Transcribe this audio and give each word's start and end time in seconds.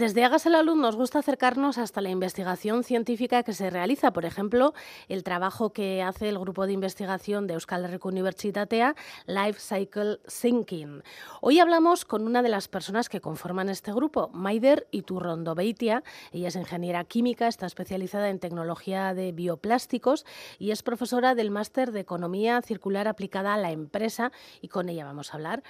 Desde 0.00 0.24
Hágase 0.24 0.48
la 0.48 0.62
Luz 0.62 0.78
nos 0.78 0.96
gusta 0.96 1.18
acercarnos 1.18 1.76
hasta 1.76 2.00
la 2.00 2.08
investigación 2.08 2.84
científica 2.84 3.42
que 3.42 3.52
se 3.52 3.68
realiza, 3.68 4.14
por 4.14 4.24
ejemplo, 4.24 4.72
el 5.10 5.22
trabajo 5.22 5.74
que 5.74 6.02
hace 6.02 6.30
el 6.30 6.38
grupo 6.38 6.66
de 6.66 6.72
investigación 6.72 7.46
de 7.46 7.52
Euskal 7.52 7.84
Herriko 7.84 8.08
Unibertsitatea, 8.08 8.94
Life 9.26 9.60
Cycle 9.60 10.20
Thinking. 10.26 11.02
Hoy 11.42 11.58
hablamos 11.58 12.06
con 12.06 12.26
una 12.26 12.40
de 12.40 12.48
las 12.48 12.66
personas 12.66 13.10
que 13.10 13.20
conforman 13.20 13.68
este 13.68 13.92
grupo, 13.92 14.30
Maider 14.32 14.88
Iturrondo 14.90 15.54
Beitia. 15.54 16.02
Ella 16.32 16.48
es 16.48 16.56
ingeniera 16.56 17.04
química, 17.04 17.46
está 17.46 17.66
especializada 17.66 18.30
en 18.30 18.38
tecnología 18.38 19.12
de 19.12 19.32
bioplásticos 19.32 20.24
y 20.58 20.70
es 20.70 20.82
profesora 20.82 21.34
del 21.34 21.50
máster 21.50 21.92
de 21.92 22.00
Economía 22.00 22.62
Circular 22.62 23.06
aplicada 23.06 23.52
a 23.52 23.58
la 23.58 23.70
empresa 23.70 24.32
y 24.62 24.68
con 24.68 24.88
ella 24.88 25.04
vamos 25.04 25.34
a 25.34 25.36
hablar. 25.36 25.62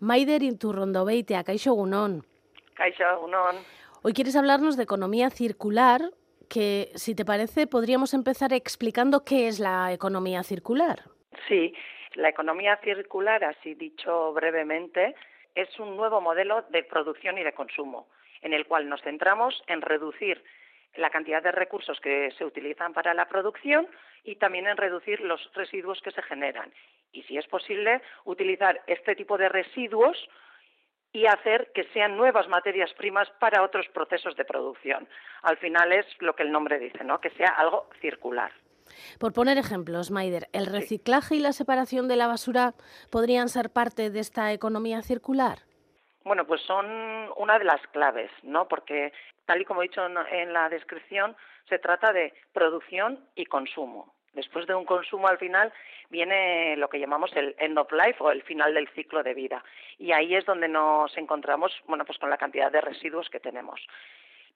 Maider 0.00 0.42
Iturrondo 0.42 1.04
Beitia, 1.04 1.44
Kaixo 1.44 1.72
Gunón. 1.72 2.26
Hoy 4.02 4.12
quieres 4.12 4.36
hablarnos 4.36 4.76
de 4.76 4.82
economía 4.82 5.30
circular, 5.30 6.00
que 6.48 6.90
si 6.94 7.14
te 7.14 7.24
parece 7.24 7.66
podríamos 7.66 8.14
empezar 8.14 8.52
explicando 8.52 9.24
qué 9.24 9.48
es 9.48 9.58
la 9.58 9.92
economía 9.92 10.42
circular. 10.42 11.04
Sí, 11.48 11.74
la 12.14 12.28
economía 12.28 12.78
circular, 12.82 13.44
así 13.44 13.74
dicho 13.74 14.32
brevemente, 14.32 15.14
es 15.54 15.68
un 15.78 15.96
nuevo 15.96 16.20
modelo 16.20 16.62
de 16.70 16.82
producción 16.82 17.38
y 17.38 17.44
de 17.44 17.52
consumo, 17.52 18.08
en 18.42 18.52
el 18.52 18.66
cual 18.66 18.88
nos 18.88 19.02
centramos 19.02 19.62
en 19.66 19.80
reducir 19.80 20.42
la 20.96 21.10
cantidad 21.10 21.42
de 21.42 21.52
recursos 21.52 22.00
que 22.00 22.30
se 22.38 22.44
utilizan 22.44 22.94
para 22.94 23.12
la 23.12 23.28
producción 23.28 23.86
y 24.24 24.36
también 24.36 24.66
en 24.66 24.76
reducir 24.76 25.20
los 25.20 25.50
residuos 25.54 26.00
que 26.00 26.10
se 26.10 26.22
generan. 26.22 26.72
Y 27.12 27.22
si 27.24 27.36
es 27.36 27.46
posible, 27.46 28.00
utilizar 28.24 28.80
este 28.86 29.14
tipo 29.14 29.36
de 29.36 29.48
residuos 29.48 30.28
y 31.16 31.26
hacer 31.26 31.72
que 31.74 31.84
sean 31.94 32.14
nuevas 32.14 32.46
materias 32.46 32.92
primas 32.92 33.26
para 33.40 33.62
otros 33.62 33.86
procesos 33.88 34.36
de 34.36 34.44
producción. 34.44 35.08
Al 35.42 35.56
final 35.56 35.90
es 35.92 36.04
lo 36.20 36.34
que 36.34 36.42
el 36.42 36.52
nombre 36.52 36.78
dice, 36.78 37.04
¿no? 37.04 37.22
Que 37.22 37.30
sea 37.30 37.48
algo 37.56 37.88
circular. 38.02 38.52
Por 39.18 39.32
poner 39.32 39.56
ejemplos, 39.56 40.10
Maider, 40.10 40.48
¿el 40.52 40.66
reciclaje 40.66 41.36
y 41.36 41.40
la 41.40 41.52
separación 41.52 42.06
de 42.06 42.16
la 42.16 42.26
basura 42.26 42.74
podrían 43.10 43.48
ser 43.48 43.70
parte 43.70 44.10
de 44.10 44.20
esta 44.20 44.52
economía 44.52 45.00
circular? 45.00 45.60
Bueno, 46.22 46.46
pues 46.46 46.60
son 46.66 46.86
una 47.38 47.58
de 47.58 47.64
las 47.64 47.80
claves, 47.92 48.30
¿no? 48.42 48.68
Porque, 48.68 49.14
tal 49.46 49.62
y 49.62 49.64
como 49.64 49.80
he 49.80 49.88
dicho 49.88 50.02
en 50.04 50.52
la 50.52 50.68
descripción, 50.68 51.34
se 51.66 51.78
trata 51.78 52.12
de 52.12 52.34
producción 52.52 53.24
y 53.34 53.46
consumo. 53.46 54.15
Después 54.36 54.66
de 54.66 54.74
un 54.74 54.84
consumo 54.84 55.28
al 55.28 55.38
final 55.38 55.72
viene 56.10 56.76
lo 56.76 56.90
que 56.90 57.00
llamamos 57.00 57.34
el 57.34 57.56
end 57.58 57.78
of 57.78 57.90
life 57.90 58.16
o 58.22 58.30
el 58.30 58.42
final 58.42 58.74
del 58.74 58.86
ciclo 58.90 59.22
de 59.22 59.32
vida. 59.32 59.64
Y 59.98 60.12
ahí 60.12 60.34
es 60.34 60.44
donde 60.44 60.68
nos 60.68 61.16
encontramos, 61.16 61.72
bueno, 61.86 62.04
pues 62.04 62.18
con 62.18 62.28
la 62.28 62.36
cantidad 62.36 62.70
de 62.70 62.82
residuos 62.82 63.30
que 63.30 63.40
tenemos. 63.40 63.80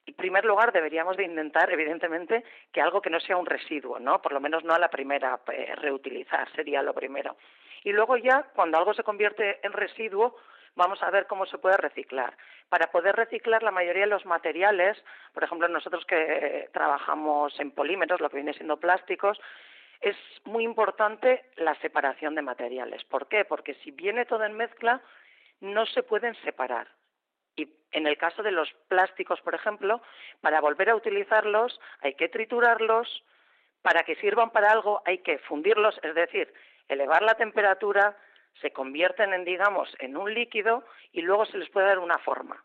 En 0.06 0.14
primer 0.14 0.44
lugar, 0.44 0.70
deberíamos 0.72 1.16
de 1.16 1.24
intentar, 1.24 1.72
evidentemente, 1.72 2.44
que 2.70 2.82
algo 2.82 3.00
que 3.00 3.08
no 3.08 3.20
sea 3.20 3.38
un 3.38 3.46
residuo, 3.46 3.98
¿no? 3.98 4.20
Por 4.20 4.32
lo 4.32 4.40
menos 4.40 4.64
no 4.64 4.74
a 4.74 4.78
la 4.78 4.90
primera, 4.90 5.40
eh, 5.50 5.74
reutilizar 5.76 6.46
sería 6.52 6.82
lo 6.82 6.92
primero. 6.92 7.36
Y 7.82 7.92
luego 7.92 8.18
ya, 8.18 8.50
cuando 8.54 8.76
algo 8.76 8.92
se 8.92 9.02
convierte 9.02 9.60
en 9.62 9.72
residuo, 9.72 10.36
vamos 10.76 11.02
a 11.02 11.10
ver 11.10 11.26
cómo 11.26 11.46
se 11.46 11.56
puede 11.56 11.78
reciclar. 11.78 12.36
Para 12.68 12.90
poder 12.90 13.16
reciclar 13.16 13.62
la 13.62 13.70
mayoría 13.70 14.02
de 14.02 14.10
los 14.10 14.26
materiales, 14.26 15.02
por 15.32 15.44
ejemplo, 15.44 15.68
nosotros 15.68 16.04
que 16.04 16.68
trabajamos 16.72 17.58
en 17.58 17.70
polímeros, 17.70 18.20
lo 18.20 18.28
que 18.28 18.36
viene 18.36 18.52
siendo 18.52 18.78
plásticos, 18.78 19.40
es 20.00 20.16
muy 20.44 20.64
importante 20.64 21.44
la 21.56 21.74
separación 21.76 22.34
de 22.34 22.42
materiales. 22.42 23.04
¿Por 23.04 23.28
qué? 23.28 23.44
Porque 23.44 23.74
si 23.82 23.90
viene 23.90 24.24
todo 24.24 24.44
en 24.44 24.56
mezcla, 24.56 25.02
no 25.60 25.86
se 25.86 26.02
pueden 26.02 26.34
separar. 26.42 26.88
Y 27.56 27.68
en 27.92 28.06
el 28.06 28.16
caso 28.16 28.42
de 28.42 28.52
los 28.52 28.72
plásticos, 28.88 29.40
por 29.42 29.54
ejemplo, 29.54 30.00
para 30.40 30.60
volver 30.60 30.90
a 30.90 30.96
utilizarlos 30.96 31.78
hay 32.00 32.14
que 32.14 32.28
triturarlos, 32.28 33.24
para 33.82 34.02
que 34.02 34.16
sirvan 34.16 34.50
para 34.50 34.70
algo 34.70 35.02
hay 35.04 35.18
que 35.18 35.38
fundirlos, 35.38 35.98
es 36.02 36.14
decir, 36.14 36.52
elevar 36.88 37.22
la 37.22 37.34
temperatura, 37.34 38.16
se 38.60 38.72
convierten 38.72 39.32
en, 39.32 39.44
digamos, 39.44 39.94
en 39.98 40.16
un 40.16 40.32
líquido 40.32 40.84
y 41.12 41.22
luego 41.22 41.46
se 41.46 41.58
les 41.58 41.68
puede 41.70 41.86
dar 41.86 41.98
una 41.98 42.18
forma. 42.18 42.62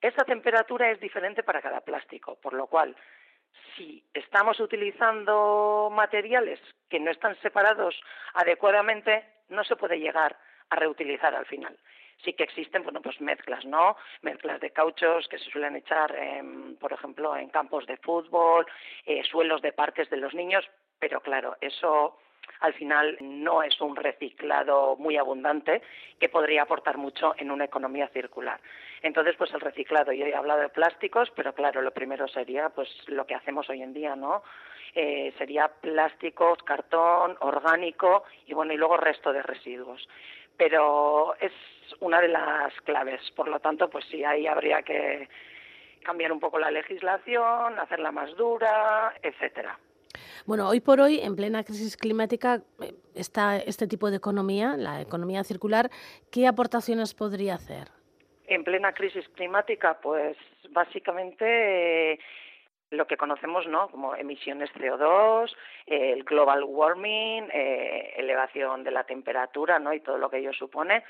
Esa 0.00 0.24
temperatura 0.24 0.90
es 0.90 1.00
diferente 1.00 1.42
para 1.42 1.62
cada 1.62 1.80
plástico, 1.80 2.36
por 2.40 2.54
lo 2.54 2.66
cual 2.66 2.96
si 3.76 4.04
estamos 4.14 4.60
utilizando 4.60 5.88
materiales 5.92 6.60
que 6.88 7.00
no 7.00 7.10
están 7.10 7.36
separados 7.40 8.00
adecuadamente, 8.34 9.24
no 9.48 9.64
se 9.64 9.76
puede 9.76 9.98
llegar 9.98 10.36
a 10.70 10.76
reutilizar 10.76 11.34
al 11.34 11.46
final. 11.46 11.78
Sí 12.24 12.34
que 12.34 12.44
existen, 12.44 12.84
bueno, 12.84 13.02
pues 13.02 13.20
mezclas, 13.20 13.64
¿no? 13.64 13.96
Mezclas 14.22 14.60
de 14.60 14.70
cauchos 14.70 15.26
que 15.28 15.38
se 15.38 15.50
suelen 15.50 15.76
echar, 15.76 16.14
por 16.78 16.92
ejemplo, 16.92 17.36
en 17.36 17.48
campos 17.48 17.86
de 17.86 17.96
fútbol, 17.96 18.66
eh, 19.06 19.22
suelos 19.24 19.60
de 19.60 19.72
parques 19.72 20.08
de 20.08 20.18
los 20.18 20.32
niños, 20.32 20.64
pero 20.98 21.20
claro, 21.20 21.56
eso 21.60 22.18
al 22.60 22.74
final 22.74 23.16
no 23.20 23.62
es 23.62 23.80
un 23.80 23.96
reciclado 23.96 24.96
muy 24.96 25.16
abundante 25.16 25.82
que 26.18 26.28
podría 26.28 26.62
aportar 26.62 26.96
mucho 26.96 27.34
en 27.38 27.50
una 27.50 27.64
economía 27.64 28.08
circular. 28.08 28.60
Entonces, 29.02 29.34
pues 29.36 29.52
el 29.52 29.60
reciclado, 29.60 30.12
yo 30.12 30.26
he 30.26 30.34
hablado 30.34 30.60
de 30.60 30.68
plásticos, 30.68 31.30
pero 31.34 31.52
claro, 31.54 31.82
lo 31.82 31.90
primero 31.90 32.28
sería 32.28 32.68
pues 32.68 32.88
lo 33.08 33.26
que 33.26 33.34
hacemos 33.34 33.68
hoy 33.68 33.82
en 33.82 33.92
día, 33.92 34.14
¿no? 34.14 34.42
Eh, 34.94 35.32
sería 35.38 35.68
plásticos, 35.68 36.62
cartón, 36.62 37.36
orgánico 37.40 38.24
y 38.46 38.54
bueno, 38.54 38.72
y 38.72 38.76
luego 38.76 38.96
resto 38.96 39.32
de 39.32 39.42
residuos. 39.42 40.08
Pero 40.56 41.34
es 41.40 41.52
una 42.00 42.20
de 42.20 42.28
las 42.28 42.72
claves, 42.82 43.20
por 43.32 43.48
lo 43.48 43.58
tanto, 43.58 43.90
pues 43.90 44.04
sí, 44.04 44.22
ahí 44.22 44.46
habría 44.46 44.82
que 44.82 45.28
cambiar 46.04 46.32
un 46.32 46.40
poco 46.40 46.58
la 46.58 46.70
legislación, 46.70 47.78
hacerla 47.78 48.12
más 48.12 48.36
dura, 48.36 49.14
etcétera. 49.22 49.78
Bueno, 50.46 50.68
hoy 50.68 50.80
por 50.80 51.00
hoy, 51.00 51.20
en 51.20 51.36
plena 51.36 51.64
crisis 51.64 51.96
climática, 51.96 52.62
eh, 52.80 52.94
está 53.14 53.58
este 53.58 53.86
tipo 53.86 54.10
de 54.10 54.16
economía, 54.16 54.76
la 54.76 55.00
economía 55.00 55.44
circular, 55.44 55.90
¿qué 56.30 56.46
aportaciones 56.46 57.14
podría 57.14 57.54
hacer? 57.54 57.88
En 58.46 58.64
plena 58.64 58.92
crisis 58.92 59.28
climática, 59.30 59.98
pues 60.00 60.36
básicamente 60.70 62.12
eh, 62.12 62.18
lo 62.90 63.06
que 63.06 63.16
conocemos, 63.16 63.66
¿no? 63.66 63.88
Como 63.88 64.14
emisiones 64.14 64.70
CO2, 64.74 65.54
el 65.86 66.24
global 66.24 66.64
warming, 66.64 67.48
eh, 67.52 68.14
elevación 68.16 68.84
de 68.84 68.90
la 68.90 69.04
temperatura, 69.04 69.78
¿no? 69.78 69.92
Y 69.94 70.00
todo 70.00 70.18
lo 70.18 70.28
que 70.28 70.38
ello 70.38 70.52
supone, 70.52 71.04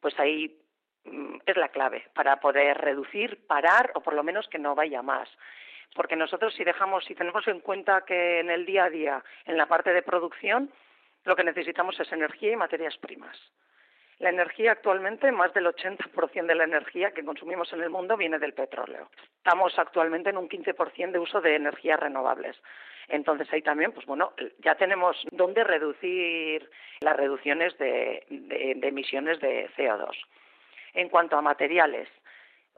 pues 0.00 0.18
ahí 0.18 0.60
mm, 1.04 1.36
es 1.46 1.56
la 1.56 1.68
clave 1.68 2.04
para 2.14 2.40
poder 2.40 2.78
reducir, 2.78 3.46
parar 3.46 3.92
o 3.94 4.00
por 4.00 4.14
lo 4.14 4.22
menos 4.22 4.48
que 4.48 4.58
no 4.58 4.74
vaya 4.74 5.02
más 5.02 5.28
porque 5.94 6.16
nosotros 6.16 6.54
si 6.54 6.64
dejamos, 6.64 7.04
si 7.04 7.14
tenemos 7.14 7.46
en 7.48 7.60
cuenta 7.60 8.02
que 8.02 8.40
en 8.40 8.50
el 8.50 8.66
día 8.66 8.84
a 8.84 8.90
día, 8.90 9.24
en 9.46 9.56
la 9.56 9.66
parte 9.66 9.92
de 9.92 10.02
producción, 10.02 10.70
lo 11.24 11.36
que 11.36 11.44
necesitamos 11.44 11.98
es 12.00 12.10
energía 12.12 12.52
y 12.52 12.56
materias 12.56 12.96
primas. 12.98 13.36
La 14.18 14.30
energía 14.30 14.72
actualmente, 14.72 15.30
más 15.30 15.54
del 15.54 15.66
80% 15.66 16.46
de 16.46 16.54
la 16.54 16.64
energía 16.64 17.12
que 17.12 17.24
consumimos 17.24 17.72
en 17.72 17.82
el 17.82 17.90
mundo 17.90 18.16
viene 18.16 18.40
del 18.40 18.52
petróleo. 18.52 19.10
Estamos 19.36 19.78
actualmente 19.78 20.30
en 20.30 20.38
un 20.38 20.48
15% 20.48 21.12
de 21.12 21.18
uso 21.20 21.40
de 21.40 21.54
energías 21.54 22.00
renovables. 22.00 22.56
Entonces 23.06 23.50
ahí 23.52 23.62
también, 23.62 23.92
pues 23.92 24.06
bueno, 24.06 24.32
ya 24.58 24.74
tenemos 24.74 25.16
dónde 25.30 25.62
reducir 25.62 26.68
las 27.00 27.16
reducciones 27.16 27.78
de, 27.78 28.24
de 28.28 28.88
emisiones 28.88 29.38
de 29.40 29.70
CO2. 29.76 30.16
En 30.94 31.08
cuanto 31.08 31.36
a 31.36 31.42
materiales, 31.42 32.08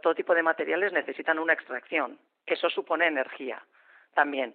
todo 0.02 0.14
tipo 0.14 0.34
de 0.34 0.42
materiales 0.42 0.92
necesitan 0.92 1.38
una 1.38 1.54
extracción 1.54 2.18
eso 2.54 2.70
supone 2.70 3.06
energía 3.06 3.62
también. 4.14 4.54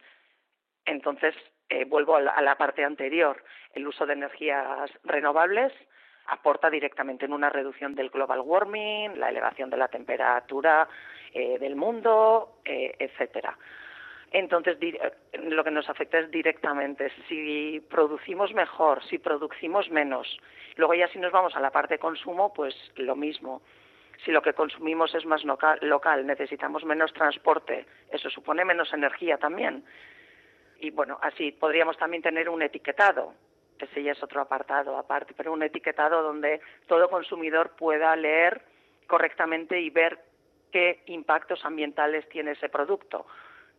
Entonces, 0.85 1.35
eh, 1.69 1.85
vuelvo 1.85 2.16
a 2.16 2.22
la, 2.22 2.56
parte 2.57 2.83
anterior, 2.83 3.44
el 3.73 3.88
uso 3.88 4.06
de 4.06 4.13
energías 4.13 4.91
renovables 5.03 5.73
aporta 6.28 6.69
directamente 6.69 7.25
en 7.25 7.34
una 7.34 7.50
reducción 7.50 7.95
del 7.95 8.09
global 8.09 8.41
warming, 8.41 9.19
la 9.19 9.29
elevación 9.29 9.69
de 9.69 9.78
la 9.78 9.88
temperatura 9.88 10.88
eh, 11.34 11.57
del 11.59 11.75
mundo, 11.75 12.59
eh, 12.66 12.95
etcétera. 13.00 13.58
Entonces, 14.31 14.78
lo 15.34 15.64
que 15.64 15.72
nos 15.72 15.90
afecta 15.90 16.19
es 16.19 16.29
directamente 16.29 17.11
si 17.28 17.79
producimos 17.90 18.53
mejor, 18.53 19.03
si 19.05 19.17
producimos 19.17 19.90
menos. 19.90 20.40
Luego 20.75 20.93
ya 20.93 21.08
si 21.08 21.19
nos 21.19 21.31
vamos 21.31 21.55
a 21.55 21.59
la 21.59 21.72
parte 21.72 21.96
de 21.96 21.99
consumo, 21.99 22.53
pues 22.53 22.75
lo 22.96 23.16
mismo 23.16 23.61
si 24.23 24.32
lo 24.32 24.41
que 24.41 24.53
consumimos 24.53 25.14
es 25.16 25.26
más 25.26 25.44
local, 25.44 26.26
necesitamos 26.26 26.85
menos 26.85 27.14
transporte, 27.14 27.85
eso 28.12 28.29
supone 28.29 28.64
menos 28.66 28.94
energía 28.94 29.38
también. 29.38 29.84
Y 30.79 30.91
bueno, 30.91 31.17
así 31.22 31.52
podríamos 31.52 31.97
también 31.97 32.23
tener 32.23 32.50
un 32.50 32.62
etiquetado, 32.62 33.34
ese 33.79 34.03
ya 34.03 34.14
es 34.14 34.23
otro 34.23 34.41
apartado 34.41 34.97
aparte, 34.97 35.34
pero 35.35 35.53
un 35.53 35.64
etiquetado 35.64 36.22
donde 36.22 36.62
todo 36.88 37.09
consumidor 37.09 37.72
pueda 37.72 38.16
leer 38.16 38.62
correctamente 39.08 39.79
y 39.79 39.90
ver 39.90 40.20
qué 40.72 41.03
impactos 41.08 41.64
ambientales 41.66 42.28
tiene 42.29 42.52
ese 42.52 42.70
producto 42.70 43.26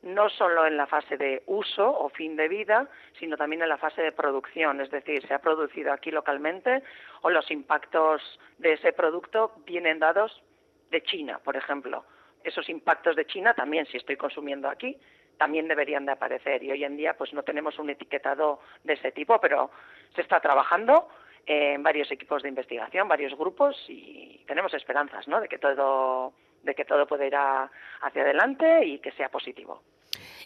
no 0.06 0.28
solo 0.30 0.66
en 0.66 0.76
la 0.76 0.86
fase 0.86 1.16
de 1.16 1.42
uso 1.46 1.86
o 1.86 2.08
fin 2.08 2.36
de 2.36 2.48
vida, 2.48 2.88
sino 3.18 3.36
también 3.36 3.62
en 3.62 3.68
la 3.68 3.76
fase 3.76 4.02
de 4.02 4.12
producción, 4.12 4.80
es 4.80 4.90
decir, 4.90 5.26
se 5.26 5.34
ha 5.34 5.40
producido 5.40 5.92
aquí 5.92 6.10
localmente 6.10 6.82
o 7.22 7.30
los 7.30 7.50
impactos 7.50 8.22
de 8.58 8.74
ese 8.74 8.92
producto 8.92 9.52
vienen 9.66 9.98
dados 9.98 10.42
de 10.90 11.02
China, 11.02 11.40
por 11.42 11.56
ejemplo, 11.56 12.04
esos 12.44 12.68
impactos 12.68 13.16
de 13.16 13.26
China 13.26 13.54
también, 13.54 13.86
si 13.86 13.96
estoy 13.96 14.16
consumiendo 14.16 14.68
aquí, 14.68 14.96
también 15.36 15.68
deberían 15.68 16.06
de 16.06 16.12
aparecer. 16.12 16.62
Y 16.62 16.70
hoy 16.70 16.84
en 16.84 16.96
día, 16.96 17.16
pues 17.16 17.32
no 17.32 17.42
tenemos 17.42 17.78
un 17.78 17.90
etiquetado 17.90 18.60
de 18.84 18.94
ese 18.94 19.12
tipo, 19.12 19.40
pero 19.40 19.70
se 20.14 20.22
está 20.22 20.40
trabajando 20.40 21.08
en 21.44 21.82
varios 21.82 22.10
equipos 22.10 22.42
de 22.42 22.48
investigación, 22.48 23.08
varios 23.08 23.36
grupos, 23.36 23.76
y 23.88 24.44
tenemos 24.46 24.72
esperanzas, 24.74 25.28
¿no? 25.28 25.40
De 25.40 25.48
que 25.48 25.58
todo, 25.58 26.32
de 26.62 26.74
que 26.74 26.84
todo 26.84 27.06
pueda 27.06 27.26
ir 27.26 27.36
hacia 27.36 28.22
adelante 28.22 28.84
y 28.84 28.98
que 28.98 29.12
sea 29.12 29.28
positivo. 29.28 29.82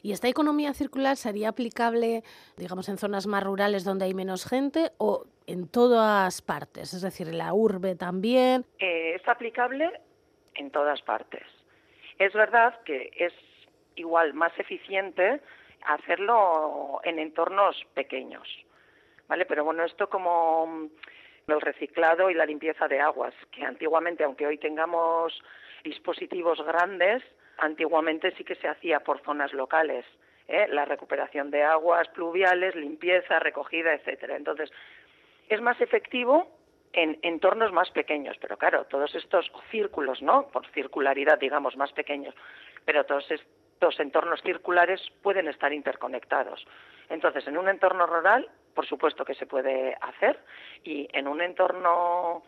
¿Y 0.02 0.12
esta 0.12 0.28
economía 0.28 0.72
circular 0.74 1.16
sería 1.16 1.50
aplicable, 1.50 2.22
digamos, 2.56 2.88
en 2.88 2.98
zonas 2.98 3.26
más 3.26 3.42
rurales 3.42 3.84
donde 3.84 4.04
hay 4.04 4.14
menos 4.14 4.46
gente 4.46 4.92
o 4.98 5.24
en 5.46 5.68
todas 5.68 6.42
partes? 6.42 6.94
Es 6.94 7.02
decir, 7.02 7.28
en 7.28 7.38
la 7.38 7.52
urbe 7.54 7.96
también. 7.96 8.64
Eh, 8.78 9.14
es 9.14 9.28
aplicable 9.28 9.90
en 10.54 10.70
todas 10.70 11.00
partes. 11.02 11.42
Es 12.18 12.32
verdad 12.32 12.80
que 12.84 13.10
es 13.16 13.32
igual 13.96 14.34
más 14.34 14.52
eficiente 14.58 15.40
hacerlo 15.86 17.00
en 17.04 17.18
entornos 17.18 17.76
pequeños, 17.94 18.46
¿vale? 19.28 19.46
Pero 19.46 19.64
bueno, 19.64 19.84
esto 19.84 20.08
como 20.08 20.90
el 21.46 21.60
reciclado 21.60 22.30
y 22.30 22.34
la 22.34 22.46
limpieza 22.46 22.88
de 22.88 23.00
aguas, 23.00 23.34
que 23.50 23.64
antiguamente, 23.64 24.24
aunque 24.24 24.46
hoy 24.46 24.58
tengamos 24.58 25.42
dispositivos 25.84 26.62
grandes, 26.64 27.22
antiguamente 27.60 28.32
sí 28.36 28.44
que 28.44 28.56
se 28.56 28.68
hacía 28.68 29.00
por 29.00 29.20
zonas 29.22 29.52
locales, 29.52 30.04
¿eh? 30.48 30.66
la 30.68 30.84
recuperación 30.84 31.50
de 31.50 31.62
aguas 31.62 32.08
pluviales, 32.08 32.74
limpieza, 32.74 33.38
recogida, 33.38 33.94
etcétera. 33.94 34.36
Entonces, 34.36 34.70
es 35.48 35.60
más 35.60 35.80
efectivo 35.80 36.48
en 36.92 37.18
entornos 37.22 37.72
más 37.72 37.90
pequeños, 37.90 38.36
pero 38.40 38.56
claro, 38.56 38.84
todos 38.86 39.14
estos 39.14 39.50
círculos, 39.70 40.22
¿no? 40.22 40.48
Por 40.48 40.66
circularidad, 40.72 41.38
digamos, 41.38 41.76
más 41.76 41.92
pequeños, 41.92 42.34
pero 42.84 43.04
todos 43.04 43.30
estos 43.30 44.00
entornos 44.00 44.42
circulares 44.42 45.00
pueden 45.22 45.48
estar 45.48 45.72
interconectados. 45.72 46.66
Entonces, 47.08 47.46
en 47.46 47.56
un 47.56 47.68
entorno 47.68 48.06
rural, 48.06 48.48
por 48.74 48.86
supuesto 48.86 49.24
que 49.24 49.34
se 49.34 49.46
puede 49.46 49.96
hacer, 50.00 50.38
y 50.82 51.08
en 51.12 51.28
un 51.28 51.40
entorno 51.40 52.42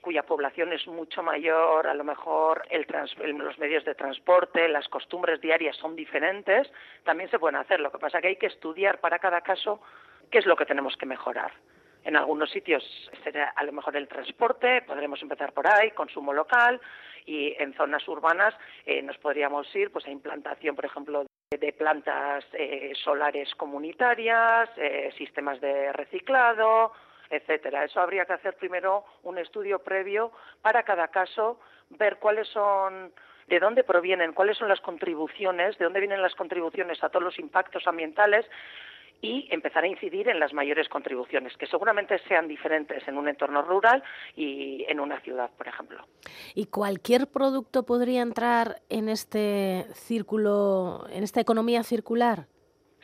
cuya 0.00 0.22
población 0.22 0.72
es 0.72 0.86
mucho 0.86 1.22
mayor, 1.22 1.86
a 1.86 1.94
lo 1.94 2.04
mejor 2.04 2.66
el 2.70 2.86
los 3.38 3.58
medios 3.58 3.84
de 3.84 3.94
transporte, 3.94 4.68
las 4.68 4.88
costumbres 4.88 5.40
diarias 5.40 5.76
son 5.76 5.96
diferentes, 5.96 6.70
también 7.04 7.30
se 7.30 7.38
pueden 7.38 7.56
hacer. 7.56 7.80
Lo 7.80 7.92
que 7.92 7.98
pasa 7.98 8.18
es 8.18 8.22
que 8.22 8.28
hay 8.28 8.36
que 8.36 8.46
estudiar 8.46 9.00
para 9.00 9.18
cada 9.18 9.40
caso 9.40 9.80
qué 10.30 10.38
es 10.38 10.46
lo 10.46 10.56
que 10.56 10.66
tenemos 10.66 10.96
que 10.96 11.06
mejorar. 11.06 11.52
En 12.04 12.16
algunos 12.16 12.50
sitios 12.50 12.82
será 13.22 13.52
a 13.54 13.64
lo 13.64 13.72
mejor 13.72 13.96
el 13.96 14.08
transporte, 14.08 14.82
podremos 14.82 15.20
empezar 15.20 15.52
por 15.52 15.66
ahí, 15.66 15.90
consumo 15.90 16.32
local, 16.32 16.80
y 17.26 17.54
en 17.58 17.74
zonas 17.74 18.06
urbanas 18.08 18.54
eh, 18.86 19.02
nos 19.02 19.18
podríamos 19.18 19.74
ir 19.76 19.90
pues 19.92 20.06
a 20.06 20.10
implantación, 20.10 20.74
por 20.74 20.86
ejemplo, 20.86 21.26
de 21.50 21.72
plantas 21.72 22.44
eh, 22.52 22.92
solares 23.02 23.54
comunitarias, 23.54 24.70
eh, 24.76 25.12
sistemas 25.18 25.60
de 25.60 25.92
reciclado, 25.92 26.92
etcétera. 27.30 27.84
Eso 27.84 28.00
habría 28.00 28.24
que 28.24 28.34
hacer 28.34 28.54
primero 28.56 29.04
un 29.22 29.38
estudio 29.38 29.80
previo 29.80 30.32
para 30.62 30.82
cada 30.82 31.08
caso, 31.08 31.60
ver 31.90 32.18
cuáles 32.18 32.48
son 32.48 33.12
de 33.48 33.60
dónde 33.60 33.84
provienen, 33.84 34.32
cuáles 34.32 34.58
son 34.58 34.68
las 34.68 34.80
contribuciones, 34.80 35.78
de 35.78 35.84
dónde 35.84 36.00
vienen 36.00 36.22
las 36.22 36.34
contribuciones 36.34 37.02
a 37.02 37.08
todos 37.08 37.24
los 37.24 37.38
impactos 37.38 37.86
ambientales 37.86 38.46
y 39.20 39.48
empezar 39.50 39.82
a 39.82 39.88
incidir 39.88 40.28
en 40.28 40.38
las 40.38 40.52
mayores 40.52 40.88
contribuciones, 40.88 41.56
que 41.56 41.66
seguramente 41.66 42.18
sean 42.28 42.46
diferentes 42.46 43.06
en 43.08 43.18
un 43.18 43.28
entorno 43.28 43.62
rural 43.62 44.02
y 44.36 44.84
en 44.88 45.00
una 45.00 45.20
ciudad, 45.20 45.50
por 45.56 45.66
ejemplo. 45.66 46.06
¿Y 46.54 46.66
cualquier 46.66 47.26
producto 47.26 47.84
podría 47.84 48.22
entrar 48.22 48.76
en 48.88 49.08
este 49.08 49.86
círculo, 49.94 51.06
en 51.10 51.24
esta 51.24 51.40
economía 51.40 51.82
circular? 51.82 52.46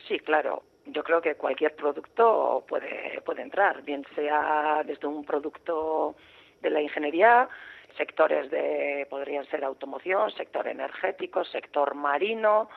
Sí, 0.07 0.19
claro 0.19 0.63
yo 0.85 1.03
creo 1.03 1.21
que 1.21 1.35
cualquier 1.35 1.75
producto 1.75 2.63
puede, 2.67 3.21
puede 3.25 3.41
entrar, 3.41 3.81
bien 3.83 4.05
sea 4.15 4.81
desde 4.85 5.07
un 5.07 5.25
producto 5.25 6.15
de 6.61 6.69
la 6.69 6.81
ingeniería, 6.81 7.49
sectores 7.97 8.51
de 8.51 9.07
podrían 9.09 9.45
ser 9.47 9.63
automoción, 9.63 10.31
sector 10.31 10.67
energético, 10.67 11.43
sector 11.45 11.95
marino, 11.95 12.69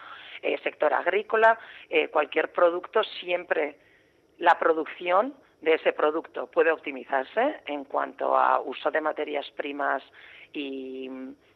eh, 0.42 0.58
sector 0.62 0.92
agrícola, 0.94 1.58
eh, 1.90 2.08
cualquier 2.08 2.52
producto 2.52 3.02
siempre 3.02 3.76
la 4.38 4.58
producción 4.58 5.34
de 5.60 5.74
ese 5.74 5.92
producto 5.92 6.46
puede 6.46 6.70
optimizarse 6.70 7.60
en 7.66 7.84
cuanto 7.84 8.36
a 8.36 8.60
uso 8.60 8.90
de 8.90 9.00
materias 9.00 9.50
primas 9.56 10.02
y 10.52 11.10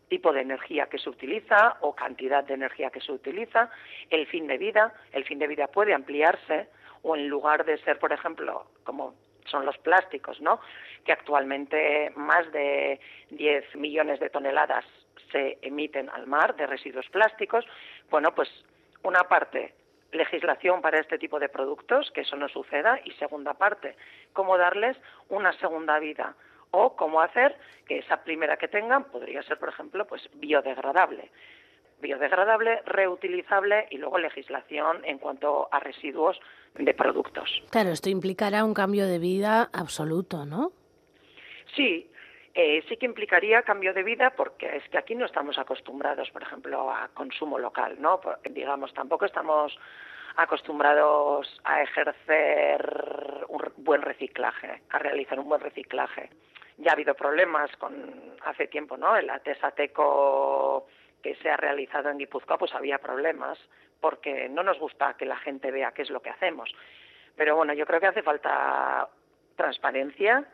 tipo 0.09 0.33
de 0.33 0.43
energía 0.43 0.87
que 0.87 0.99
se 0.99 1.09
utiliza 1.09 1.79
o 1.81 1.95
cantidad 1.95 2.45
de 2.45 2.53
energía 2.53 2.91
que 2.91 3.01
se 3.01 3.13
utiliza, 3.13 3.71
el 4.11 4.27
fin 4.27 4.47
de 4.47 4.59
vida, 4.59 4.93
el 5.13 5.25
fin 5.25 5.39
de 5.39 5.47
vida 5.47 5.69
puede 5.69 5.95
ampliarse 5.95 6.69
o 7.03 7.17
en 7.17 7.29
lugar 7.29 7.65
de 7.65 7.79
ser, 7.79 7.99
por 7.99 8.13
ejemplo, 8.13 8.67
como 8.85 9.15
son 9.47 9.65
los 9.65 9.79
plásticos, 9.79 10.39
¿no? 10.43 10.61
Que 11.05 11.13
actualmente 11.13 12.13
más 12.15 12.51
de 12.53 13.01
10 13.31 13.77
millones 13.77 14.21
de 14.21 14.29
toneladas 14.29 14.85
se 15.31 15.59
emiten 15.63 16.11
al 16.11 16.27
mar 16.27 16.57
de 16.57 16.67
residuos 16.67 17.09
plásticos, 17.09 17.65
bueno, 18.11 18.35
pues 18.35 18.51
una 19.03 19.23
parte 19.25 19.75
legislación 20.13 20.83
para 20.83 21.01
este 21.01 21.19
tipo 21.19 21.41
de 21.41 21.49
productos, 21.49 22.11
que 22.11 22.21
eso 22.21 22.37
no 22.37 22.49
suceda, 22.49 23.01
y 23.05 23.13
segunda 23.13 23.55
parte, 23.55 23.97
cómo 24.35 24.59
darles 24.59 24.97
una 25.31 25.53
segunda 25.55 25.99
vida 25.99 26.35
o 26.73 26.97
cómo 26.97 27.21
hacer 27.21 27.57
que 27.87 27.99
esa 27.99 28.23
primera 28.25 28.57
que 28.57 28.69
tengan 28.69 29.05
podría 29.05 29.43
ser, 29.43 29.59
por 29.59 29.69
ejemplo, 29.69 30.07
pues 30.07 30.29
biodegradable. 30.35 31.31
Biodegradable, 32.01 32.83
reutilizable 32.85 33.87
y 33.91 33.99
luego 33.99 34.19
legislación 34.19 35.05
en 35.05 35.19
cuanto 35.19 35.69
a 35.71 35.79
residuos 35.79 36.41
de 36.75 36.95
productos. 36.95 37.63
Claro, 37.71 37.91
esto 37.91 38.09
implicará 38.11 38.65
un 38.65 38.75
cambio 38.75 39.07
de 39.07 39.21
vida 39.21 39.71
absoluto, 39.73 40.45
¿no? 40.45 40.73
Sí, 41.77 42.11
eh, 42.55 42.83
sí 42.89 42.97
que 42.97 43.07
implicaría 43.07 43.63
cambio 43.63 43.95
de 43.95 44.03
vida 44.03 44.33
porque 44.37 44.77
es 44.77 44.89
que 44.89 44.99
aquí 44.99 45.15
no 45.15 45.27
estamos 45.27 45.59
acostumbrados, 45.59 46.31
por 46.31 46.43
ejemplo, 46.43 46.91
a 46.91 47.09
consumo 47.15 47.59
local, 47.59 47.97
¿no? 48.01 48.21
digamos, 48.51 48.93
tampoco 48.95 49.27
estamos 49.27 49.79
acostumbrados 50.37 51.61
a 51.65 51.83
ejercer 51.83 53.47
un 53.49 53.63
buen 53.77 54.03
reciclaje, 54.03 54.83
a 54.91 54.99
realizar 54.99 55.39
un 55.39 55.49
buen 55.49 55.61
reciclaje 55.61 56.31
ya 56.83 56.91
ha 56.91 56.95
habido 56.95 57.15
problemas 57.15 57.75
con 57.77 58.37
hace 58.45 58.67
tiempo, 58.67 58.97
¿no? 58.97 59.17
El 59.17 59.31
atesateco 59.31 60.87
que 61.23 61.37
se 61.37 61.51
ha 61.51 61.57
realizado 61.57 62.11
en 62.11 62.19
Guipúzcoa, 62.19 62.59
pues 62.59 62.75
había 62.75 62.99
problemas 62.99 63.59
porque 64.01 64.49
no 64.49 64.65
nos 64.65 64.79
gusta 64.79 65.15
que 65.15 65.25
la 65.25 65.37
gente 65.37 65.71
vea 65.71 65.93
qué 65.93 66.03
es 66.03 66.11
lo 66.11 66.21
que 66.21 66.31
hacemos. 66.31 66.75
Pero 67.37 67.57
bueno, 67.57 67.73
yo 67.73 67.87
creo 67.87 68.01
que 68.01 68.09
hace 68.09 68.23
falta 68.23 69.09
transparencia, 69.57 70.45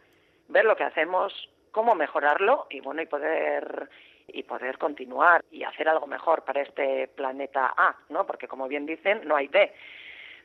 ver 0.49 0.67
lo 0.67 0.77
que 0.77 0.85
hacemos, 0.85 1.33
cómo 1.73 1.95
mejorarlo 1.95 2.67
y 2.71 2.81
bueno, 2.81 3.03
y 3.03 3.07
poder 3.07 3.89
y 4.31 4.43
poder 4.43 4.77
continuar 4.77 5.43
y 5.51 5.65
hacer 5.65 5.89
algo 5.89 6.07
mejor 6.07 6.45
para 6.45 6.61
este 6.61 7.09
planeta 7.09 7.73
A, 7.75 7.97
¿no? 8.11 8.27
Porque 8.27 8.47
como 8.47 8.69
bien 8.69 8.85
dicen, 8.85 9.23
no 9.25 9.37
hay 9.37 9.49
B. 9.49 9.73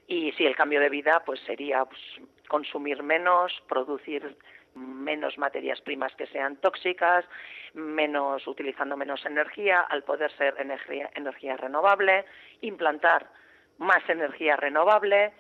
Y 0.08 0.32
si 0.34 0.46
el 0.46 0.56
cambio 0.56 0.80
de 0.80 0.88
vida 0.88 1.22
pues 1.26 1.42
sería 1.42 1.84
pues, 1.84 2.00
consumir 2.48 3.04
menos, 3.04 3.52
producir 3.68 4.38
menos 4.76 5.38
materias 5.38 5.82
primas 5.82 6.14
que 6.16 6.28
sean 6.28 6.58
tóxicas, 6.58 7.26
menos 7.74 8.46
utilizando 8.48 8.98
menos 8.98 9.26
energía, 9.26 9.82
al 9.82 10.04
poder 10.04 10.32
ser 10.38 10.56
energía, 10.60 11.10
energía 11.16 11.58
renovable, 11.58 12.26
implantar 12.62 13.30
más 13.78 14.08
energía 14.10 14.56
renovable, 14.56 15.34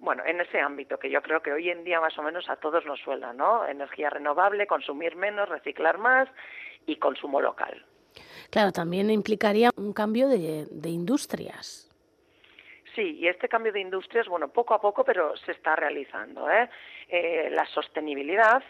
bueno, 0.00 0.22
en 0.24 0.40
ese 0.40 0.60
ámbito 0.60 0.98
que 0.98 1.10
yo 1.10 1.22
creo 1.22 1.42
que 1.42 1.52
hoy 1.52 1.70
en 1.70 1.84
día 1.84 2.00
más 2.00 2.16
o 2.18 2.22
menos 2.22 2.48
a 2.48 2.56
todos 2.56 2.84
nos 2.86 3.00
suena, 3.00 3.32
¿no? 3.32 3.66
Energía 3.66 4.10
renovable, 4.10 4.66
consumir 4.66 5.16
menos, 5.16 5.48
reciclar 5.48 5.98
más 5.98 6.28
y 6.86 6.96
consumo 6.96 7.40
local. 7.40 7.84
Claro, 8.50 8.72
también 8.72 9.10
implicaría 9.10 9.70
un 9.76 9.92
cambio 9.92 10.28
de, 10.28 10.66
de 10.70 10.88
industrias. 10.88 11.87
Sí, 12.98 13.16
y 13.20 13.28
este 13.28 13.48
cambio 13.48 13.72
de 13.72 13.78
industrias, 13.78 14.26
bueno, 14.26 14.48
poco 14.48 14.74
a 14.74 14.80
poco, 14.80 15.04
pero 15.04 15.36
se 15.36 15.52
está 15.52 15.76
realizando. 15.76 16.50
¿eh? 16.50 16.68
Eh, 17.08 17.48
la 17.52 17.64
sostenibilidad 17.66 18.60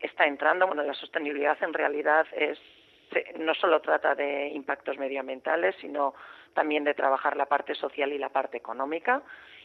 está 0.00 0.24
entrando. 0.24 0.66
Bueno, 0.66 0.82
la 0.82 0.92
sostenibilidad 0.92 1.56
en 1.62 1.72
realidad 1.72 2.26
es 2.32 2.58
no 3.38 3.54
solo 3.54 3.80
trata 3.80 4.16
de 4.16 4.48
impactos 4.48 4.98
medioambientales, 4.98 5.76
sino 5.80 6.14
también 6.52 6.82
de 6.82 6.94
trabajar 6.94 7.36
la 7.36 7.46
parte 7.46 7.76
social 7.76 8.12
y 8.12 8.18
la 8.18 8.30
parte 8.30 8.56
económica 8.56 9.22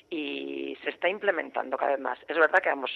y 0.07 0.77
se 0.83 0.91
está 0.91 1.09
implementando 1.09 1.75
cada 1.75 1.93
vez 1.93 1.99
más. 1.99 2.19
Es 2.27 2.37
verdad 2.37 2.59
que 2.61 2.69
vamos 2.69 2.91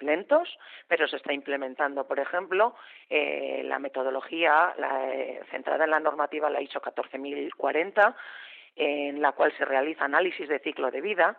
lentos, 0.00 0.58
pero 0.86 1.08
se 1.08 1.16
está 1.16 1.32
implementando, 1.32 2.06
por 2.06 2.20
ejemplo, 2.20 2.74
eh, 3.08 3.62
la 3.64 3.78
metodología 3.78 4.74
la, 4.76 5.00
centrada 5.50 5.84
en 5.84 5.92
la 5.92 6.00
normativa, 6.00 6.50
la 6.50 6.60
ISO 6.60 6.82
14040, 6.82 8.14
en 8.76 9.20
la 9.20 9.32
cual 9.32 9.52
se 9.56 9.64
realiza 9.64 10.04
análisis 10.04 10.48
de 10.48 10.58
ciclo 10.60 10.90
de 10.90 11.00
vida, 11.00 11.36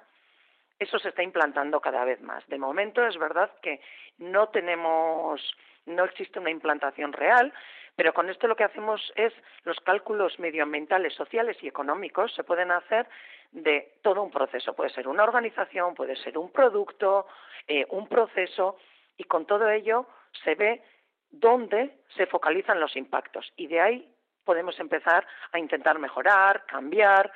eso 0.80 1.00
se 1.00 1.10
está 1.10 1.24
implantando 1.24 1.80
cada 1.80 2.04
vez 2.04 2.22
más. 2.22 2.46
De 2.48 2.58
momento 2.58 3.06
es 3.06 3.18
verdad 3.18 3.52
que 3.62 3.80
no 4.18 4.50
tenemos, 4.50 5.42
no 5.86 6.06
existe 6.06 6.40
una 6.40 6.52
implantación 6.52 7.14
real, 7.14 7.54
Pero 7.98 8.14
con 8.14 8.30
esto 8.30 8.48
lo 8.48 8.56
que 8.56 8.64
hacemos 8.64 9.12
es 9.16 9.34
los 9.64 9.80
cálculos 9.80 10.38
medioambientales, 10.38 11.16
sociales 11.16 11.58
y 11.62 11.68
económicos 11.68 12.32
se 12.36 12.44
pueden 12.44 12.70
hacer 12.70 13.08
de 13.52 13.96
todo 14.04 14.22
un 14.22 14.30
proceso. 14.30 14.76
Puede 14.76 14.92
ser 14.92 15.08
una 15.08 15.24
organización, 15.24 15.96
puede 15.96 16.16
ser 16.16 16.38
un 16.38 16.52
producto, 16.52 17.26
eh, 17.68 17.88
un 17.90 18.08
proceso, 18.08 18.78
y 19.18 19.24
con 19.24 19.48
todo 19.48 19.68
ello 19.68 20.06
se 20.44 20.54
ve 20.54 20.84
dónde 21.32 21.98
se 22.16 22.28
focalizan 22.28 22.80
los 22.80 22.96
impactos. 22.96 23.52
Y 23.56 23.66
de 23.66 23.82
ahí 23.82 24.08
podemos 24.48 24.80
empezar 24.80 25.28
a 25.52 25.60
intentar 25.60 26.00
mejorar, 26.00 26.66
cambiar. 26.66 27.32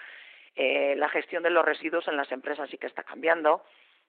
Eh, 0.56 0.96
la 0.96 1.10
gestión 1.10 1.44
de 1.44 1.50
los 1.50 1.65
residuos 1.65 2.08
en 2.08 2.15
las 2.15 2.32
empresas 2.32 2.70
sí 2.70 2.77
que 2.77 2.88
está 2.88 3.03
cambiando. 3.03 3.65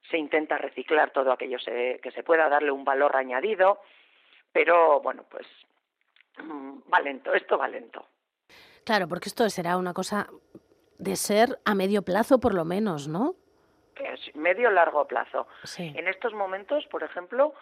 Se 0.08 0.16
intenta 0.16 0.56
reciclar 0.56 1.10
todo 1.10 1.32
aquello 1.32 1.58
que 1.66 2.12
se 2.14 2.22
pueda, 2.22 2.48
darle 2.48 2.70
un 2.70 2.84
valor 2.84 3.16
añadido. 3.16 3.80
Pero 4.52 5.00
bueno, 5.00 5.24
pues 5.28 5.46
mm, 6.38 6.78
va 6.92 7.00
lento, 7.00 7.34
esto 7.34 7.58
va 7.58 7.66
lento. 7.66 8.06
Claro, 8.84 9.08
porque 9.08 9.28
esto 9.28 9.48
será 9.50 9.76
una 9.76 9.92
cosa 9.92 10.28
de 10.98 11.16
ser 11.16 11.58
a 11.64 11.74
medio 11.74 12.02
plazo 12.02 12.38
por 12.38 12.54
lo 12.54 12.64
menos, 12.64 13.08
¿no? 13.08 13.34
Medio 14.34 14.70
largo 14.70 15.06
plazo. 15.06 15.46
En 15.78 16.08
estos 16.08 16.32
momentos, 16.32 16.86
por 16.86 17.02
ejemplo, 17.02 17.54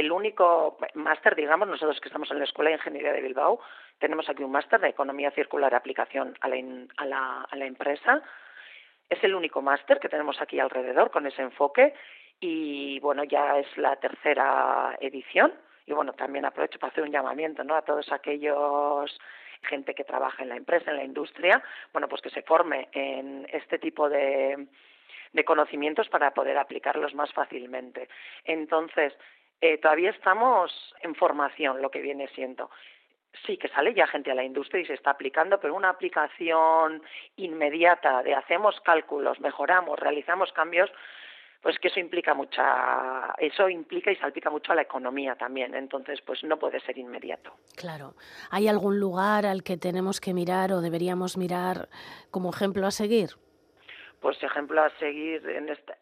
el 0.00 0.12
único 0.12 0.78
máster, 0.94 1.34
digamos, 1.34 1.68
nosotros 1.68 2.00
que 2.00 2.08
estamos 2.08 2.30
en 2.30 2.38
la 2.38 2.44
Escuela 2.44 2.70
de 2.70 2.76
Ingeniería 2.76 3.12
de 3.12 3.22
Bilbao, 3.22 3.60
tenemos 3.98 4.28
aquí 4.28 4.42
un 4.42 4.52
máster 4.52 4.80
de 4.80 4.88
Economía 4.88 5.30
Circular 5.30 5.74
Aplicación 5.74 6.36
a 6.40 6.48
la, 6.48 6.56
a 6.96 7.06
la, 7.06 7.46
a 7.50 7.56
la 7.56 7.64
empresa. 7.64 8.22
Es 9.08 9.22
el 9.24 9.34
único 9.34 9.62
máster 9.62 9.98
que 9.98 10.08
tenemos 10.08 10.40
aquí 10.40 10.60
alrededor 10.60 11.10
con 11.10 11.26
ese 11.26 11.42
enfoque 11.42 11.94
y, 12.40 13.00
bueno, 13.00 13.24
ya 13.24 13.58
es 13.58 13.76
la 13.78 13.96
tercera 13.96 14.96
edición. 15.00 15.54
Y, 15.86 15.92
bueno, 15.92 16.12
también 16.12 16.44
aprovecho 16.44 16.78
para 16.78 16.90
hacer 16.90 17.04
un 17.04 17.12
llamamiento 17.12 17.64
¿no? 17.64 17.74
a 17.74 17.82
todos 17.82 18.10
aquellos 18.12 19.18
gente 19.62 19.94
que 19.94 20.04
trabaja 20.04 20.42
en 20.42 20.50
la 20.50 20.56
empresa, 20.56 20.90
en 20.90 20.98
la 20.98 21.04
industria, 21.04 21.62
bueno, 21.92 22.08
pues 22.08 22.20
que 22.20 22.30
se 22.30 22.42
forme 22.42 22.88
en 22.92 23.48
este 23.50 23.78
tipo 23.78 24.08
de, 24.08 24.66
de 25.32 25.44
conocimientos 25.44 26.08
para 26.08 26.32
poder 26.32 26.58
aplicarlos 26.58 27.14
más 27.14 27.32
fácilmente. 27.32 28.08
Entonces, 28.44 29.14
eh, 29.60 29.78
todavía 29.78 30.10
estamos 30.10 30.70
en 31.02 31.14
formación, 31.14 31.80
lo 31.80 31.90
que 31.90 32.00
viene 32.00 32.28
siendo. 32.28 32.70
Sí, 33.44 33.56
que 33.58 33.68
sale 33.68 33.94
ya 33.94 34.06
gente 34.06 34.30
a 34.30 34.34
la 34.34 34.44
industria 34.44 34.80
y 34.80 34.86
se 34.86 34.94
está 34.94 35.10
aplicando, 35.10 35.60
pero 35.60 35.74
una 35.74 35.90
aplicación 35.90 37.02
inmediata 37.36 38.22
de 38.22 38.34
hacemos 38.34 38.80
cálculos, 38.80 39.40
mejoramos, 39.40 39.98
realizamos 39.98 40.52
cambios, 40.52 40.90
pues 41.60 41.78
que 41.78 41.88
eso 41.88 42.00
implica 42.00 42.32
mucha, 42.32 43.34
eso 43.38 43.68
implica 43.68 44.10
y 44.10 44.16
salpica 44.16 44.50
mucho 44.50 44.72
a 44.72 44.74
la 44.74 44.82
economía 44.82 45.34
también, 45.34 45.74
entonces 45.74 46.20
pues 46.22 46.44
no 46.44 46.58
puede 46.58 46.80
ser 46.80 46.96
inmediato. 46.96 47.52
Claro. 47.76 48.14
¿Hay 48.50 48.68
algún 48.68 49.00
lugar 49.00 49.44
al 49.44 49.62
que 49.62 49.76
tenemos 49.76 50.20
que 50.20 50.32
mirar 50.32 50.72
o 50.72 50.80
deberíamos 50.80 51.36
mirar 51.36 51.88
como 52.30 52.50
ejemplo 52.50 52.86
a 52.86 52.90
seguir? 52.90 53.30
Pues 54.20 54.42
ejemplo 54.42 54.82
a 54.82 54.90
seguir 54.98 55.46
en 55.48 55.68
este, 55.68 55.94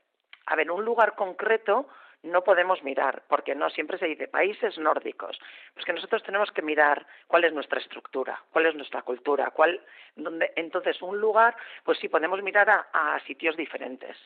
a 0.46 0.56
ver, 0.56 0.70
un 0.70 0.84
lugar 0.84 1.14
concreto 1.16 1.88
no 2.24 2.42
podemos 2.42 2.82
mirar, 2.82 3.22
porque 3.28 3.54
no 3.54 3.70
siempre 3.70 3.98
se 3.98 4.06
dice 4.06 4.28
países 4.28 4.78
nórdicos. 4.78 5.38
Pues 5.74 5.84
que 5.84 5.92
nosotros 5.92 6.22
tenemos 6.22 6.50
que 6.50 6.62
mirar 6.62 7.06
cuál 7.26 7.44
es 7.44 7.52
nuestra 7.52 7.78
estructura, 7.78 8.42
cuál 8.50 8.66
es 8.66 8.74
nuestra 8.74 9.02
cultura, 9.02 9.50
cuál, 9.50 9.80
donde, 10.16 10.52
entonces 10.56 11.00
un 11.02 11.20
lugar, 11.20 11.54
pues 11.84 11.98
sí 11.98 12.08
podemos 12.08 12.42
mirar 12.42 12.68
a, 12.70 13.20
sitios 13.26 13.56
diferentes 13.56 14.16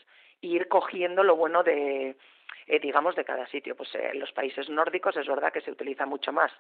e 0.40 0.47
ir 0.47 0.69
cogiendo 0.69 1.23
lo 1.23 1.37
bueno 1.37 1.62
de, 1.62 2.17
eh, 2.67 2.78
digamos, 2.81 3.17
de 3.17 3.25
cada 3.25 3.47
sitio. 3.49 3.76
Pues 3.76 3.95
eh, 3.97 4.11
en 4.12 4.21
los 4.21 4.33
países 4.33 4.69
nórdicos 4.69 5.17
es 5.17 5.26
verdad 5.26 5.52
que 5.52 5.61
se 5.61 5.73
utiliza 5.73 6.07
mucho 6.07 6.33
más 6.33 6.52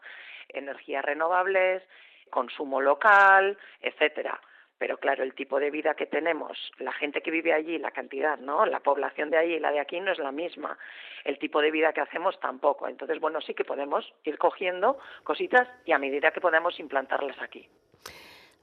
energías 0.48 1.04
renovables, 1.04 1.82
consumo 2.30 2.80
local, 2.80 3.56
etcétera 3.80 4.40
pero 4.78 4.98
claro, 4.98 5.24
el 5.24 5.34
tipo 5.34 5.58
de 5.58 5.70
vida 5.70 5.94
que 5.94 6.06
tenemos, 6.06 6.56
la 6.78 6.92
gente 6.92 7.20
que 7.20 7.30
vive 7.30 7.52
allí, 7.52 7.78
la 7.78 7.90
cantidad, 7.90 8.38
¿no? 8.38 8.64
La 8.64 8.80
población 8.80 9.30
de 9.30 9.36
allí 9.36 9.54
y 9.54 9.60
la 9.60 9.72
de 9.72 9.80
aquí 9.80 10.00
no 10.00 10.12
es 10.12 10.18
la 10.18 10.32
misma. 10.32 10.78
El 11.24 11.38
tipo 11.38 11.60
de 11.60 11.70
vida 11.70 11.92
que 11.92 12.00
hacemos 12.00 12.38
tampoco. 12.40 12.86
Entonces, 12.86 13.20
bueno, 13.20 13.40
sí 13.40 13.54
que 13.54 13.64
podemos 13.64 14.14
ir 14.24 14.38
cogiendo 14.38 14.98
cositas 15.24 15.68
y 15.84 15.92
a 15.92 15.98
medida 15.98 16.30
que 16.30 16.40
podemos 16.40 16.78
implantarlas 16.78 17.36
aquí. 17.42 17.68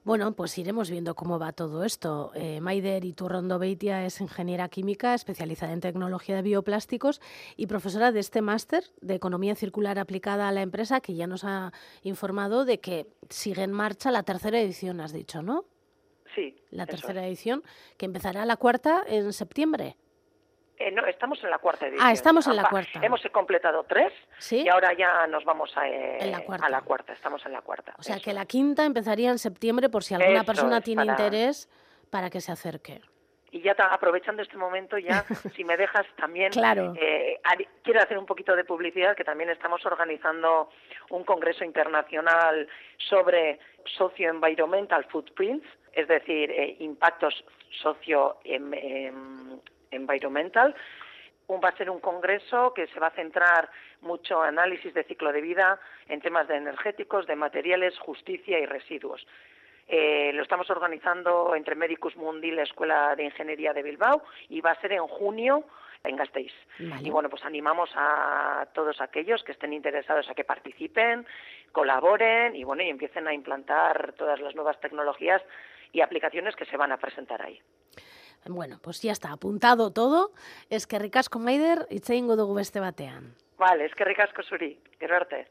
Bueno, 0.05 0.33
pues 0.33 0.55
iremos 0.59 0.91
viendo 0.91 1.15
cómo 1.15 1.39
va 1.39 1.51
todo 1.51 1.83
esto. 1.83 2.31
Eh, 2.35 2.61
Maider 2.61 3.03
Iturrondo 3.03 3.57
Beitia 3.57 4.05
es 4.05 4.21
ingeniera 4.21 4.69
química 4.69 5.15
especializada 5.15 5.73
en 5.73 5.81
tecnología 5.81 6.35
de 6.35 6.43
bioplásticos 6.43 7.21
y 7.57 7.65
profesora 7.65 8.11
de 8.11 8.19
este 8.19 8.43
máster 8.43 8.83
de 9.01 9.15
economía 9.15 9.55
circular 9.55 9.97
aplicada 9.97 10.47
a 10.47 10.51
la 10.51 10.61
empresa 10.61 11.01
que 11.01 11.15
ya 11.15 11.25
nos 11.25 11.43
ha 11.43 11.73
informado 12.03 12.65
de 12.65 12.79
que 12.79 13.07
sigue 13.31 13.63
en 13.63 13.71
marcha 13.71 14.11
la 14.11 14.21
tercera 14.21 14.61
edición, 14.61 15.01
has 15.01 15.11
dicho, 15.11 15.41
¿no? 15.41 15.65
Sí. 16.35 16.55
La 16.71 16.85
tercera 16.85 17.25
edición, 17.25 17.63
que 17.97 18.05
empezará 18.05 18.45
la 18.45 18.57
cuarta 18.57 19.03
en 19.07 19.33
septiembre. 19.33 19.95
Eh, 20.77 20.91
no, 20.91 21.05
estamos 21.05 21.41
en 21.43 21.49
la 21.49 21.57
cuarta 21.59 21.87
edición. 21.87 22.05
Ah, 22.05 22.11
estamos 22.11 22.47
en 22.47 22.57
la 22.57 22.67
cuarta. 22.69 22.99
Hemos 23.01 23.21
completado 23.31 23.83
tres 23.87 24.11
¿Sí? 24.39 24.63
y 24.63 24.69
ahora 24.69 24.93
ya 24.93 25.25
nos 25.27 25.45
vamos 25.45 25.71
a, 25.77 25.87
la 25.87 26.37
a, 26.37 26.69
la 26.69 26.81
cuarta. 26.81 27.13
Estamos 27.13 27.45
en 27.45 27.53
la 27.53 27.61
cuarta. 27.61 27.95
O 27.97 28.03
sea 28.03 28.19
que 28.19 28.33
la 28.33 28.45
quinta 28.45 28.85
empezaría 28.85 29.29
en 29.31 29.39
septiembre 29.39 29.89
por 29.89 30.03
si 30.03 30.15
alguna 30.15 30.43
persona 30.43 30.81
tiene 30.81 31.05
interés 31.05 31.69
para 32.09 32.29
que 32.29 32.41
se 32.41 32.51
acerque. 32.51 33.01
Y 33.51 33.61
ya 33.61 33.71
aprovechando 33.71 34.41
este 34.41 34.57
momento, 34.57 34.97
ya 34.97 35.23
si 35.55 35.63
me 35.63 35.77
dejas 35.77 36.05
también, 36.17 36.51
claro. 36.51 36.93
eh, 36.99 37.39
quiero 37.83 38.01
hacer 38.01 38.17
un 38.17 38.25
poquito 38.25 38.53
de 38.53 38.65
publicidad, 38.65 39.15
que 39.15 39.23
también 39.23 39.49
estamos 39.49 39.85
organizando 39.85 40.69
un 41.09 41.23
congreso 41.23 41.63
internacional 41.63 42.67
sobre 42.97 43.59
socio-environmental 43.97 45.05
footprints, 45.05 45.65
es 45.95 46.07
decir, 46.07 46.51
eh, 46.51 46.75
impactos 46.79 47.43
socio-environmental. 47.81 50.75
Va 51.49 51.69
a 51.69 51.77
ser 51.77 51.89
un 51.89 51.99
congreso 51.99 52.73
que 52.73 52.85
se 52.87 52.99
va 52.99 53.07
a 53.07 53.11
centrar 53.11 53.69
mucho 54.01 54.43
en 54.43 54.59
análisis 54.59 54.93
de 54.93 55.03
ciclo 55.03 55.31
de 55.31 55.41
vida 55.41 55.79
en 56.07 56.21
temas 56.21 56.47
de 56.47 56.55
energéticos, 56.55 57.27
de 57.27 57.35
materiales, 57.35 57.97
justicia 57.99 58.59
y 58.59 58.65
residuos. 58.65 59.27
Eh, 59.87 60.31
lo 60.33 60.41
estamos 60.41 60.67
organizando 60.71 61.53
entre 61.55 61.75
Medicus 61.75 62.17
Mundi, 62.17 62.49
la 62.51 62.63
Escuela 62.63 63.15
de 63.15 63.25
Ingeniería 63.25 63.73
de 63.73 63.83
Bilbao, 63.83 64.23
y 64.49 64.61
va 64.61 64.71
a 64.71 64.81
ser 64.81 64.93
en 64.93 65.05
junio 65.05 65.63
en 66.03 66.15
Gasteiz. 66.15 66.53
Y 67.01 67.09
bueno, 67.09 67.29
pues 67.29 67.43
animamos 67.45 67.89
a 67.95 68.67
todos 68.73 68.99
aquellos 69.01 69.43
que 69.43 69.51
estén 69.51 69.73
interesados 69.73 70.29
a 70.29 70.33
que 70.33 70.43
participen, 70.43 71.25
colaboren 71.71 72.55
y 72.55 72.63
bueno, 72.63 72.83
y 72.83 72.89
empiecen 72.89 73.27
a 73.27 73.33
implantar 73.33 74.13
todas 74.13 74.39
las 74.39 74.55
nuevas 74.55 74.79
tecnologías 74.79 75.41
y 75.91 76.01
aplicaciones 76.01 76.55
que 76.55 76.65
se 76.65 76.77
van 76.77 76.91
a 76.91 76.97
presentar 76.97 77.41
ahí. 77.41 77.61
Bueno, 78.47 78.79
pues 78.81 79.01
ya 79.01 79.11
está 79.11 79.31
apuntado 79.31 79.91
todo. 79.91 80.31
Es 80.69 80.85
que 80.85 80.99
ricasco 80.99 81.39
maider, 81.39 81.87
itzein 81.89 82.27
dugu 82.27 82.53
beste 82.53 82.79
batean. 82.79 83.35
Vale, 83.57 83.85
es 83.85 83.95
que 83.95 84.05
ricasco 84.05 84.43
zuri. 84.43 84.79
Gero 84.99 85.15
arte. 85.15 85.47